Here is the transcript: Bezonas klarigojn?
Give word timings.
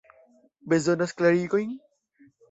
Bezonas 0.71 1.13
klarigojn? 1.19 1.75